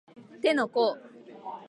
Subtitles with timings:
[0.41, 0.97] 手の甲